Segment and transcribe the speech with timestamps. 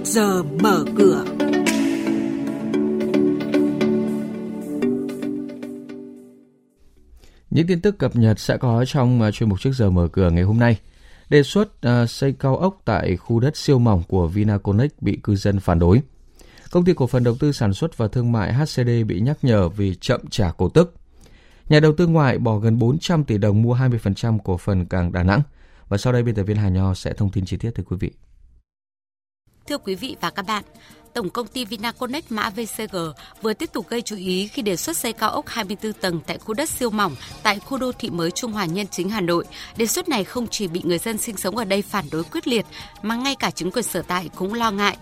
[0.00, 1.24] trước giờ mở cửa.
[7.50, 10.30] Những tin tức cập nhật sẽ có trong ờ, chuyên mục trước giờ mở cửa
[10.30, 10.78] ngày hôm nay.
[11.28, 15.36] Đề xuất uh, xây cao ốc tại khu đất siêu mỏng của Vinaconex bị cư
[15.36, 16.02] dân phản đối.
[16.70, 19.68] Công ty cổ phần đầu tư sản xuất và thương mại HCD bị nhắc nhở
[19.68, 20.94] vì chậm trả cổ tức.
[21.68, 25.22] Nhà đầu tư ngoại bỏ gần 400 tỷ đồng mua 20% cổ phần cảng Đà
[25.22, 25.42] Nẵng.
[25.88, 27.96] Và sau đây biên tập viên Hà Nho sẽ thông tin chi tiết tới quý
[28.00, 28.10] vị.
[29.70, 30.64] Thưa quý vị và các bạn,
[31.14, 32.96] Tổng công ty Vinaconex mã VCG
[33.42, 36.38] vừa tiếp tục gây chú ý khi đề xuất xây cao ốc 24 tầng tại
[36.38, 39.44] khu đất siêu mỏng tại khu đô thị mới Trung Hòa Nhân chính Hà Nội.
[39.76, 42.48] Đề xuất này không chỉ bị người dân sinh sống ở đây phản đối quyết
[42.48, 42.66] liệt
[43.02, 44.96] mà ngay cả chính quyền sở tại cũng lo ngại.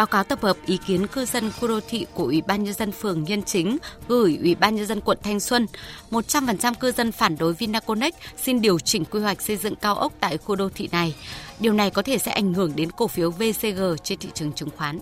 [0.00, 2.74] Báo cáo tập hợp ý kiến cư dân khu đô thị của Ủy ban nhân
[2.74, 3.78] dân phường Nhân Chính
[4.08, 5.66] gửi Ủy ban nhân dân quận Thanh Xuân,
[6.10, 10.12] 100% cư dân phản đối Vinaconex xin điều chỉnh quy hoạch xây dựng cao ốc
[10.20, 11.14] tại khu đô thị này.
[11.58, 14.70] Điều này có thể sẽ ảnh hưởng đến cổ phiếu VCG trên thị trường chứng
[14.76, 14.98] khoán.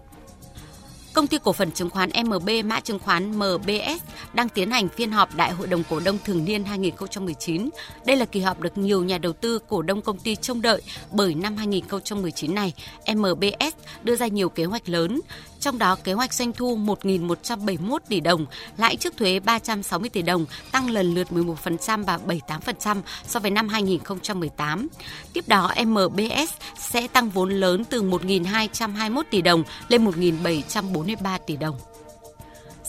[1.19, 4.03] Công ty cổ phần chứng khoán MB mã chứng khoán MBS
[4.33, 7.71] đang tiến hành phiên họp Đại hội đồng cổ đông thường niên 2019.
[8.05, 10.83] Đây là kỳ họp được nhiều nhà đầu tư cổ đông công ty trông đợi
[11.13, 12.73] bởi năm 2019 này,
[13.15, 15.21] MBS đưa ra nhiều kế hoạch lớn,
[15.69, 20.47] trong đó kế hoạch doanh thu 1.171 tỷ đồng, lãi trước thuế 360 tỷ đồng,
[20.73, 24.89] tăng lần lượt 11% và 78% so với năm 2018.
[25.33, 31.79] Tiếp đó, MBS sẽ tăng vốn lớn từ 1.221 tỷ đồng lên 1.743 tỷ đồng.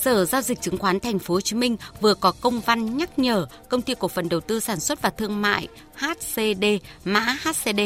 [0.01, 3.19] Sở giao dịch chứng khoán Thành phố Hồ Chí Minh vừa có công văn nhắc
[3.19, 6.65] nhở công ty cổ phần đầu tư sản xuất và thương mại HCD
[7.03, 7.79] mã HCD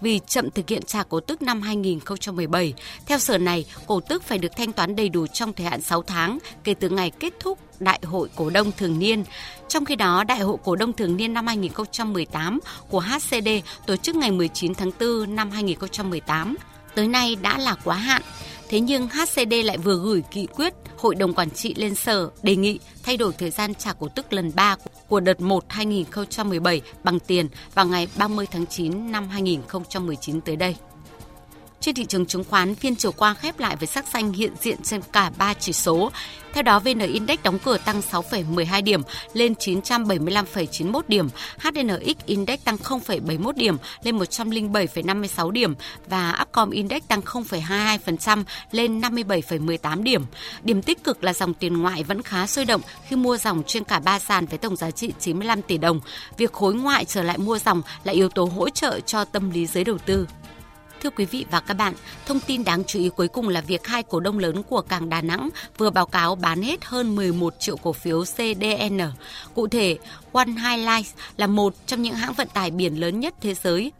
[0.00, 2.74] vì chậm thực hiện trả cổ tức năm 2017.
[3.06, 6.02] Theo sở này, cổ tức phải được thanh toán đầy đủ trong thời hạn 6
[6.02, 9.24] tháng kể từ ngày kết thúc Đại hội cổ đông thường niên.
[9.68, 13.48] Trong khi đó, Đại hội cổ đông thường niên năm 2018 của HCD
[13.86, 16.56] tổ chức ngày 19 tháng 4 năm 2018
[16.94, 18.22] tới nay đã là quá hạn.
[18.70, 22.56] Thế nhưng HCD lại vừa gửi nghị quyết Hội đồng Quản trị lên Sở, đề
[22.56, 24.76] nghị thay đổi thời gian trả cổ tức lần 3
[25.08, 30.76] của đợt 1 2017 bằng tiền vào ngày 30 tháng 9 năm 2019 tới đây.
[31.80, 34.82] Trên thị trường chứng khoán, phiên chiều qua khép lại với sắc xanh hiện diện
[34.82, 36.10] trên cả 3 chỉ số.
[36.52, 39.02] Theo đó, VN Index đóng cửa tăng 6,12 điểm
[39.32, 45.74] lên 975,91 điểm, HNX Index tăng 0,71 điểm lên 107,56 điểm
[46.06, 50.24] và Upcom Index tăng 0,22% lên 57,18 điểm.
[50.62, 53.84] Điểm tích cực là dòng tiền ngoại vẫn khá sôi động khi mua dòng trên
[53.84, 56.00] cả ba sàn với tổng giá trị 95 tỷ đồng.
[56.36, 59.66] Việc khối ngoại trở lại mua dòng là yếu tố hỗ trợ cho tâm lý
[59.66, 60.26] giới đầu tư.
[61.00, 61.94] Thưa quý vị và các bạn,
[62.26, 65.08] thông tin đáng chú ý cuối cùng là việc hai cổ đông lớn của cảng
[65.08, 69.00] Đà Nẵng vừa báo cáo bán hết hơn 11 triệu cổ phiếu CDN.
[69.54, 69.98] Cụ thể,
[70.32, 73.92] One Highlights là một trong những hãng vận tải biển lớn nhất thế giới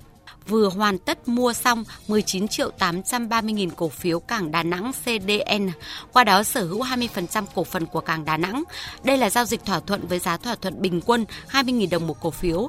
[0.48, 5.68] vừa hoàn tất mua xong 19 triệu 830 nghìn cổ phiếu cảng Đà Nẵng CDN,
[6.12, 8.62] qua đó sở hữu 20% cổ phần của cảng Đà Nẵng.
[9.04, 12.20] Đây là giao dịch thỏa thuận với giá thỏa thuận bình quân 20.000 đồng một
[12.20, 12.68] cổ phiếu,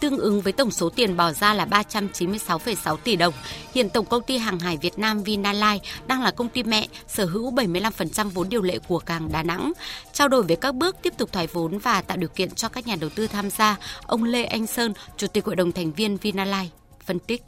[0.00, 3.34] tương ứng với tổng số tiền bỏ ra là 396,6 tỷ đồng.
[3.74, 7.24] Hiện Tổng công ty Hàng hải Việt Nam Vinalines đang là công ty mẹ sở
[7.24, 9.72] hữu 75% vốn điều lệ của cảng Đà Nẵng.
[10.12, 12.86] Trao đổi về các bước tiếp tục thoái vốn và tạo điều kiện cho các
[12.86, 16.16] nhà đầu tư tham gia, ông Lê Anh Sơn, Chủ tịch Hội đồng thành viên
[16.16, 16.70] Vinalines
[17.04, 17.42] phân tích.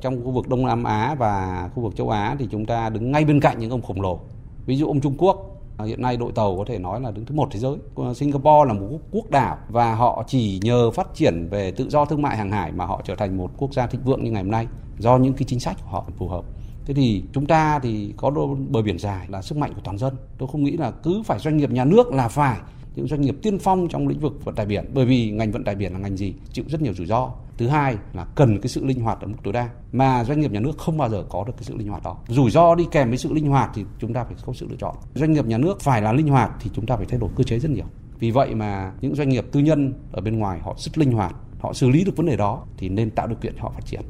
[0.00, 3.12] Trong khu vực Đông Nam Á và khu vực châu Á thì chúng ta đứng
[3.12, 4.20] ngay bên cạnh những ông khổng lồ.
[4.66, 7.24] Ví dụ ông Trung Quốc À, hiện nay đội tàu có thể nói là đứng
[7.24, 7.76] thứ một thế giới.
[8.14, 12.22] Singapore là một quốc đảo và họ chỉ nhờ phát triển về tự do thương
[12.22, 14.50] mại hàng hải mà họ trở thành một quốc gia thịnh vượng như ngày hôm
[14.50, 14.66] nay
[14.98, 16.44] do những cái chính sách của họ phù hợp.
[16.86, 18.30] Thế thì chúng ta thì có
[18.68, 20.14] bờ biển dài là sức mạnh của toàn dân.
[20.38, 22.58] Tôi không nghĩ là cứ phải doanh nghiệp nhà nước là phải,
[22.94, 25.64] những doanh nghiệp tiên phong trong lĩnh vực vận tải biển bởi vì ngành vận
[25.64, 28.68] tải biển là ngành gì chịu rất nhiều rủi ro thứ hai là cần cái
[28.68, 31.24] sự linh hoạt ở mức tối đa, mà doanh nghiệp nhà nước không bao giờ
[31.28, 32.16] có được cái sự linh hoạt đó.
[32.28, 34.76] Rủi ro đi kèm với sự linh hoạt thì chúng ta phải có sự lựa
[34.76, 34.96] chọn.
[35.14, 37.44] Doanh nghiệp nhà nước phải là linh hoạt thì chúng ta phải thay đổi cơ
[37.44, 37.86] chế rất nhiều.
[38.18, 41.34] Vì vậy mà những doanh nghiệp tư nhân ở bên ngoài họ rất linh hoạt,
[41.60, 43.86] họ xử lý được vấn đề đó thì nên tạo điều kiện cho họ phát
[43.86, 44.00] triển.